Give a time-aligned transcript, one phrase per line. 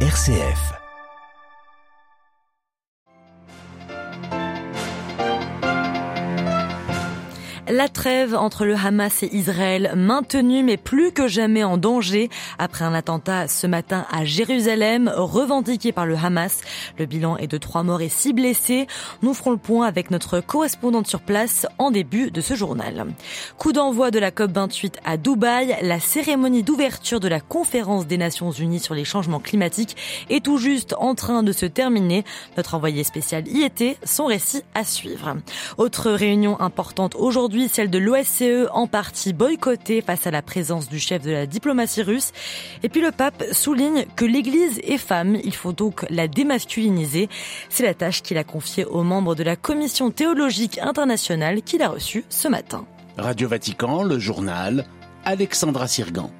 [0.00, 0.85] RCF.
[7.68, 12.84] La trêve entre le Hamas et Israël maintenue mais plus que jamais en danger après
[12.84, 16.60] un attentat ce matin à Jérusalem revendiqué par le Hamas.
[16.96, 18.86] Le bilan est de trois morts et six blessés.
[19.22, 23.06] Nous ferons le point avec notre correspondante sur place en début de ce journal.
[23.58, 25.76] Coup d'envoi de la COP28 à Dubaï.
[25.82, 29.96] La cérémonie d'ouverture de la conférence des Nations Unies sur les changements climatiques
[30.30, 32.24] est tout juste en train de se terminer.
[32.56, 35.34] Notre envoyé spécial y était, son récit à suivre.
[35.78, 40.98] Autre réunion importante aujourd'hui celle de l'OSCE en partie boycottée face à la présence du
[40.98, 42.32] chef de la diplomatie russe.
[42.82, 47.28] Et puis le pape souligne que l'Église est femme, il faut donc la démasculiniser.
[47.68, 51.88] C'est la tâche qu'il a confiée aux membres de la Commission théologique internationale qu'il a
[51.88, 52.84] reçue ce matin.
[53.16, 54.84] Radio Vatican, le journal,
[55.24, 56.30] Alexandra Sirgan.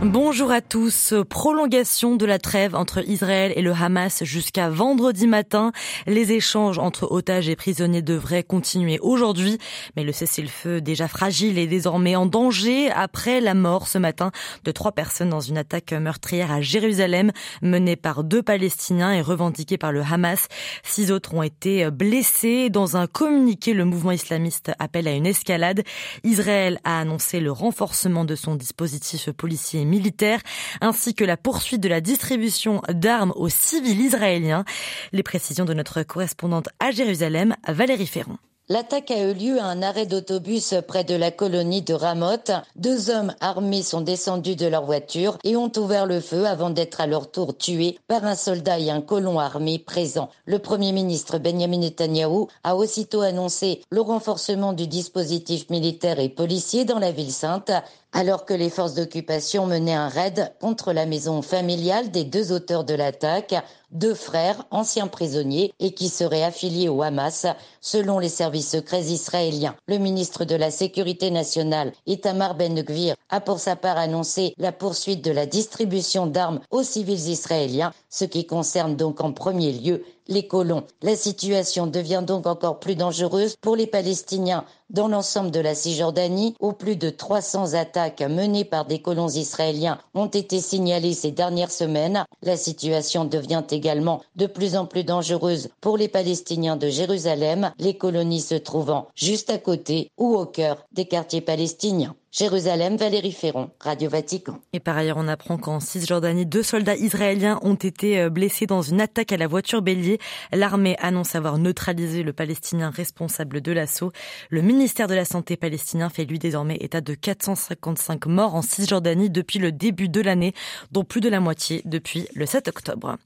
[0.00, 1.12] Bonjour à tous.
[1.28, 5.72] Prolongation de la trêve entre Israël et le Hamas jusqu'à vendredi matin.
[6.06, 9.58] Les échanges entre otages et prisonniers devraient continuer aujourd'hui,
[9.96, 14.30] mais le cessez-le-feu déjà fragile est désormais en danger après la mort ce matin
[14.62, 19.78] de trois personnes dans une attaque meurtrière à Jérusalem menée par deux Palestiniens et revendiquée
[19.78, 20.46] par le Hamas.
[20.84, 22.70] Six autres ont été blessés.
[22.70, 25.82] Dans un communiqué, le mouvement islamiste appelle à une escalade.
[26.22, 30.40] Israël a annoncé le renforcement de son dispositif policier militaire,
[30.80, 34.64] ainsi que la poursuite de la distribution d'armes aux civils israéliens.
[35.12, 38.38] Les précisions de notre correspondante à Jérusalem, Valérie Ferron.
[38.70, 42.50] L'attaque a eu lieu à un arrêt d'autobus près de la colonie de Ramoth.
[42.76, 47.00] Deux hommes armés sont descendus de leur voiture et ont ouvert le feu avant d'être
[47.00, 50.28] à leur tour tués par un soldat et un colon armé présent.
[50.44, 56.84] Le premier ministre Benjamin Netanyahu a aussitôt annoncé le renforcement du dispositif militaire et policier
[56.84, 57.72] dans la ville sainte
[58.12, 62.84] alors que les forces d'occupation menaient un raid contre la maison familiale des deux auteurs
[62.84, 63.54] de l'attaque,
[63.90, 67.46] deux frères anciens prisonniers et qui seraient affiliés au Hamas
[67.80, 69.76] selon les services secrets israéliens.
[69.86, 75.24] Le ministre de la Sécurité nationale, Itamar Ben-Gvir, a pour sa part annoncé la poursuite
[75.24, 80.46] de la distribution d'armes aux civils israéliens, ce qui concerne donc en premier lieu les
[80.46, 80.84] colons.
[81.02, 86.54] La situation devient donc encore plus dangereuse pour les Palestiniens dans l'ensemble de la Cisjordanie,
[86.60, 91.70] où plus de 300 attaques menées par des colons israéliens ont été signalées ces dernières
[91.70, 92.24] semaines.
[92.42, 97.96] La situation devient également de plus en plus dangereuse pour les Palestiniens de Jérusalem, les
[97.96, 102.14] colonies se trouvant juste à côté ou au cœur des quartiers palestiniens.
[102.30, 104.60] Jérusalem, Valérie Ferron, Radio Vatican.
[104.74, 108.82] Et par ailleurs, on apprend qu'en Cisjordanie, deux soldats israéliens ont été euh, blessés dans
[108.82, 110.18] une attaque à la voiture bélier.
[110.52, 114.12] L'armée annonce avoir neutralisé le Palestinien responsable de l'assaut.
[114.50, 119.30] Le ministère de la Santé palestinien fait lui désormais état de 455 morts en Cisjordanie
[119.30, 120.52] depuis le début de l'année,
[120.92, 123.16] dont plus de la moitié depuis le 7 octobre.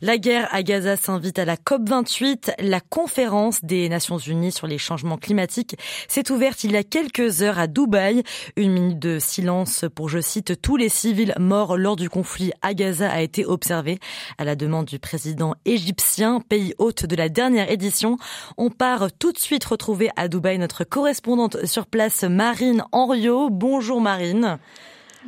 [0.00, 2.54] La guerre à Gaza s'invite à la COP28.
[2.60, 5.76] La conférence des Nations Unies sur les changements climatiques
[6.08, 8.22] s'est ouverte il y a quelques heures à Dubaï.
[8.54, 12.74] Une minute de silence pour, je cite, tous les civils morts lors du conflit à
[12.74, 13.98] Gaza a été observée
[14.38, 18.18] à la demande du président égyptien, pays hôte de la dernière édition.
[18.56, 23.50] On part tout de suite retrouver à Dubaï notre correspondante sur place, Marine Henriot.
[23.50, 24.58] Bonjour Marine.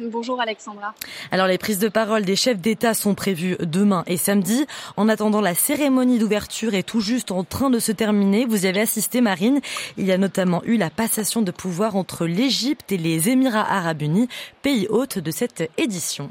[0.00, 0.94] Bonjour Alexandra.
[1.32, 4.64] Alors les prises de parole des chefs d'État sont prévues demain et samedi.
[4.96, 8.46] En attendant, la cérémonie d'ouverture est tout juste en train de se terminer.
[8.46, 9.60] Vous y avez assisté, Marine.
[9.96, 14.02] Il y a notamment eu la passation de pouvoir entre l'Égypte et les Émirats arabes
[14.02, 14.28] unis,
[14.62, 16.30] pays hôtes de cette édition.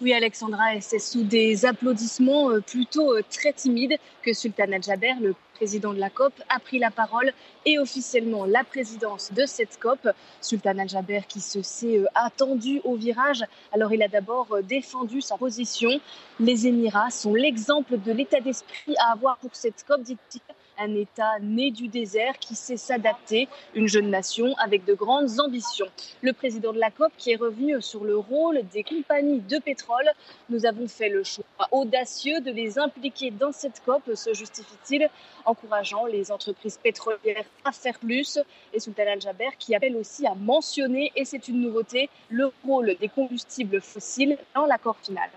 [0.00, 5.14] Oui, Alexandra, et c'est sous des applaudissements euh, plutôt euh, très timides que Sultan Al-Jaber,
[5.20, 7.32] le président de la COP, a pris la parole
[7.66, 10.08] et officiellement la présidence de cette COP.
[10.40, 13.44] Sultan Al-Jaber qui se s'est euh, attendu au virage.
[13.72, 15.90] Alors il a d'abord défendu sa position.
[16.38, 20.40] Les Émirats sont l'exemple de l'état d'esprit à avoir pour cette COP, dit-il
[20.78, 25.88] un État né du désert qui sait s'adapter, une jeune nation avec de grandes ambitions.
[26.22, 30.08] Le président de la COP qui est revenu sur le rôle des compagnies de pétrole.
[30.48, 35.08] Nous avons fait le choix audacieux de les impliquer dans cette COP, se justifie-t-il,
[35.44, 38.38] encourageant les entreprises pétrolières à faire plus.
[38.72, 43.08] Et Sultan Al-Jaber qui appelle aussi à mentionner, et c'est une nouveauté, le rôle des
[43.08, 45.28] combustibles fossiles dans l'accord final.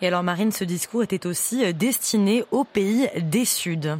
[0.00, 3.96] Et alors Marine, ce discours était aussi destiné aux pays des Suds.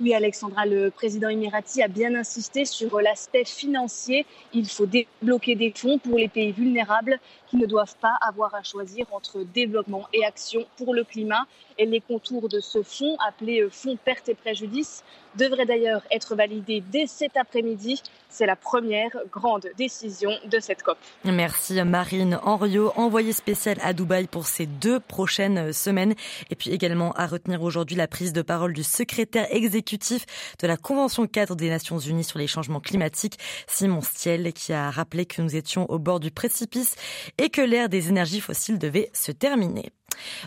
[0.00, 4.26] Oui, Alexandra, le président émirati a bien insisté sur l'aspect financier.
[4.52, 8.62] Il faut débloquer des fonds pour les pays vulnérables qui ne doivent pas avoir à
[8.62, 11.46] choisir entre développement et action pour le climat.
[11.78, 15.04] Et les contours de ce fonds, appelé Fonds perte et préjudice,
[15.36, 18.02] devrait d'ailleurs être validée dès cet après-midi.
[18.28, 20.96] C'est la première grande décision de cette COP.
[21.24, 26.14] Merci Marine Henriot, envoyée spéciale à Dubaï pour ces deux prochaines semaines.
[26.50, 30.24] Et puis également à retenir aujourd'hui la prise de parole du secrétaire exécutif
[30.58, 34.90] de la Convention cadre des Nations Unies sur les changements climatiques, Simon Stiel, qui a
[34.90, 36.96] rappelé que nous étions au bord du précipice
[37.38, 39.92] et que l'ère des énergies fossiles devait se terminer.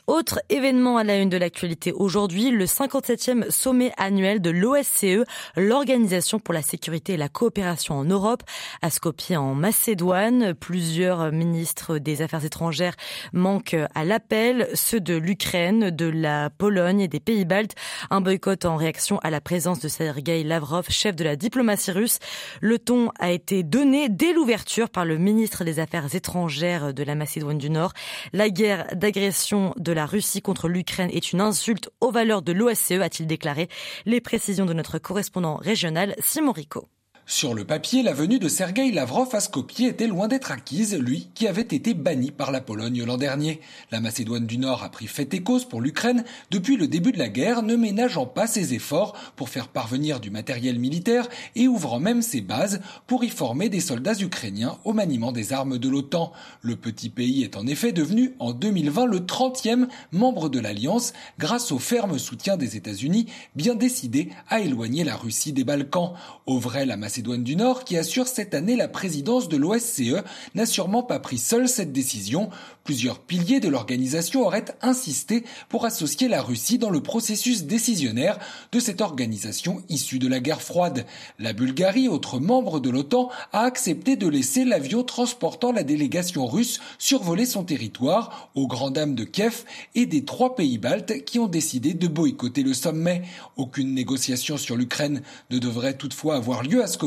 [0.07, 5.25] Autre événement à la une de l'actualité aujourd'hui, le 57e sommet annuel de l'OSCE,
[5.55, 8.43] l'Organisation pour la sécurité et la coopération en Europe,
[8.81, 10.53] à Skopje en Macédoine.
[10.53, 12.95] Plusieurs ministres des Affaires étrangères
[13.33, 17.75] manquent à l'appel, ceux de l'Ukraine, de la Pologne et des Pays-Baltes.
[18.09, 22.19] Un boycott en réaction à la présence de Sergei Lavrov, chef de la diplomatie russe.
[22.61, 27.15] Le ton a été donné dès l'ouverture par le ministre des Affaires étrangères de la
[27.15, 27.93] Macédoine du Nord.
[28.33, 32.91] La guerre d'agression de la Russie contre l'Ukraine est une insulte aux valeurs de l'OSCE,
[32.91, 33.67] a-t-il déclaré.
[34.05, 36.87] Les précisions de notre correspondant régional, Simon Rico.
[37.27, 41.29] Sur le papier, la venue de Sergei Lavrov à Skopje était loin d'être acquise, lui
[41.33, 43.61] qui avait été banni par la Pologne l'an dernier.
[43.89, 47.17] La Macédoine du Nord a pris fait et cause pour l'Ukraine depuis le début de
[47.17, 51.99] la guerre, ne ménageant pas ses efforts pour faire parvenir du matériel militaire et ouvrant
[51.99, 56.31] même ses bases pour y former des soldats ukrainiens au maniement des armes de l'OTAN.
[56.61, 61.71] Le petit pays est en effet devenu en 2020 le 30e membre de l'Alliance grâce
[61.71, 63.25] au ferme soutien des États-Unis
[63.55, 66.13] bien décidés à éloigner la Russie des Balkans.
[66.45, 70.23] Au vrai, la Macédoine du Nord, qui assure cette année la présidence de l'OSCE,
[70.53, 72.49] n'a sûrement pas pris seule cette décision.
[72.83, 78.37] Plusieurs piliers de l'organisation auraient insisté pour associer la Russie dans le processus décisionnaire
[78.71, 81.05] de cette organisation issue de la guerre froide.
[81.39, 86.79] La Bulgarie, autre membre de l'OTAN, a accepté de laisser l'avion transportant la délégation russe
[86.99, 89.63] survoler son territoire, aux grand dames de Kiev
[89.95, 93.23] et des trois pays baltes qui ont décidé de boycotter le sommet.
[93.55, 96.97] Aucune négociation sur l'Ukraine ne devrait toutefois avoir lieu à ce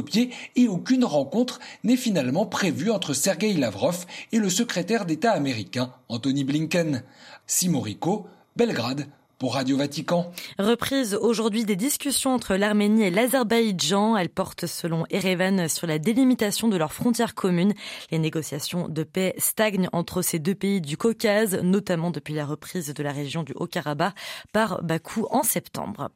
[0.56, 6.45] et aucune rencontre n'est finalement prévue entre Sergei Lavrov et le secrétaire d'État américain Anthony
[6.45, 7.03] Blinken.
[7.47, 9.06] Simon Rico, Belgrade,
[9.38, 10.32] pour Radio Vatican.
[10.58, 14.17] Reprise aujourd'hui des discussions entre l'Arménie et l'Azerbaïdjan.
[14.17, 17.73] Elles portent selon Erevan sur la délimitation de leurs frontières communes.
[18.11, 22.93] Les négociations de paix stagnent entre ces deux pays du Caucase, notamment depuis la reprise
[22.93, 24.14] de la région du Haut-Karabakh
[24.52, 26.11] par Bakou en septembre.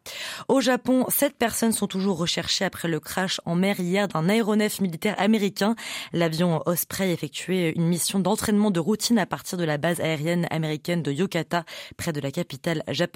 [0.49, 4.81] Au Japon, sept personnes sont toujours recherchées après le crash en mer hier d'un aéronef
[4.81, 5.77] militaire américain.
[6.13, 11.05] L'avion Osprey effectuait une mission d'entraînement de routine à partir de la base aérienne américaine
[11.05, 11.65] de Yokata,
[11.97, 13.12] près de la capitale japonaise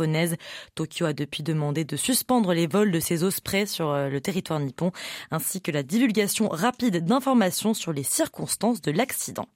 [0.75, 4.60] Tokyo a depuis demandé de suspendre les vols de ses ospreys sur euh, le territoire
[4.60, 4.93] nippon,
[5.31, 9.48] ainsi que la divulgation rapide d'informations sur les circonstances de l'accident.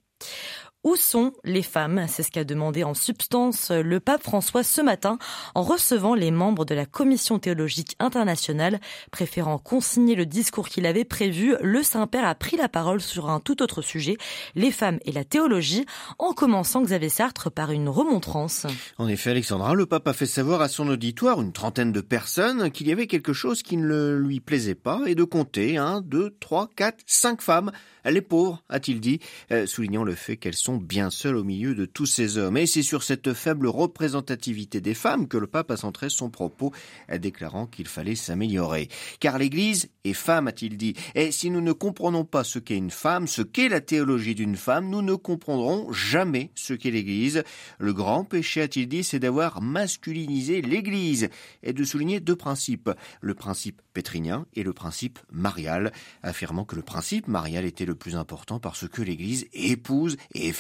[0.83, 2.07] Où sont les femmes?
[2.09, 5.19] C'est ce qu'a demandé en substance le pape François ce matin
[5.55, 8.81] en recevant les membres de la Commission théologique internationale.
[9.11, 13.41] Préférant consigner le discours qu'il avait prévu, le Saint-Père a pris la parole sur un
[13.41, 14.17] tout autre sujet,
[14.55, 15.85] les femmes et la théologie,
[16.19, 18.65] en commençant Xavier Sartre par une remontrance.
[18.97, 22.71] En effet, Alexandra, le pape a fait savoir à son auditoire, une trentaine de personnes,
[22.71, 26.35] qu'il y avait quelque chose qui ne lui plaisait pas et de compter un, deux,
[26.41, 27.71] trois, quatre, cinq femmes
[28.05, 29.21] les pauvres, a-t-il dit,
[29.53, 32.57] euh, soulignant le fait qu'elles sont bien seules au milieu de tous ces hommes.
[32.57, 36.73] Et c'est sur cette faible représentativité des femmes que le pape a centré son propos,
[37.19, 38.89] déclarant qu'il fallait s'améliorer.
[39.21, 40.95] Car l'Église est femme, a-t-il dit.
[41.15, 44.57] Et si nous ne comprenons pas ce qu'est une femme, ce qu'est la théologie d'une
[44.57, 47.43] femme, nous ne comprendrons jamais ce qu'est l'Église.
[47.79, 51.29] Le grand péché, a-t-il dit, c'est d'avoir masculinisé l'Église
[51.63, 52.91] et de souligner deux principes.
[53.21, 55.93] Le principe pétrinien et le principe marial,
[56.23, 60.53] affirmant que le principe marial était le plus important parce que l'Église épouse et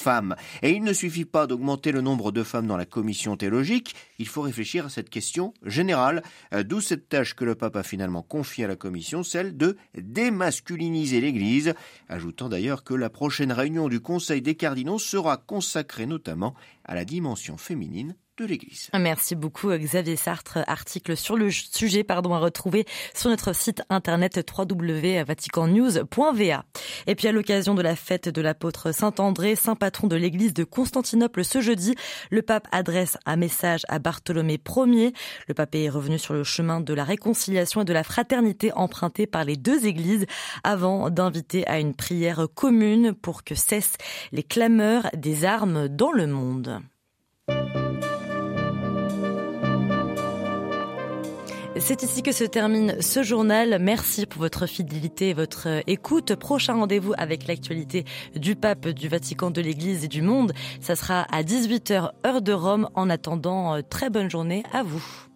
[0.62, 4.26] Et il ne suffit pas d'augmenter le nombre de femmes dans la commission théologique, il
[4.26, 6.22] faut réfléchir à cette question générale,
[6.54, 9.76] euh, d'où cette tâche que le pape a finalement confiée à la commission, celle de
[9.94, 11.74] démasculiniser l'Église,
[12.08, 16.54] ajoutant d'ailleurs que la prochaine réunion du Conseil des cardinaux sera consacrée notamment
[16.84, 18.14] à la dimension féminine
[18.94, 20.60] Merci beaucoup Xavier Sartre.
[20.66, 26.64] Article sur le sujet pardon, à retrouver sur notre site internet www.vaticannews.va.
[27.06, 30.64] Et puis à l'occasion de la fête de l'apôtre Saint-André, saint patron de l'Église de
[30.64, 31.96] Constantinople ce jeudi,
[32.30, 35.12] le pape adresse un message à Bartholomé Ier.
[35.46, 39.26] Le pape est revenu sur le chemin de la réconciliation et de la fraternité emprunté
[39.26, 40.26] par les deux églises
[40.64, 43.98] avant d'inviter à une prière commune pour que cessent
[44.32, 46.80] les clameurs des armes dans le monde.
[51.80, 53.78] C'est ici que se termine ce journal.
[53.80, 56.34] Merci pour votre fidélité et votre écoute.
[56.36, 58.04] Prochain rendez-vous avec l'actualité
[58.36, 60.52] du pape, du Vatican, de l'Église et du monde.
[60.80, 62.88] Ça sera à 18h heure de Rome.
[62.94, 65.29] En attendant, euh, très bonne journée à vous.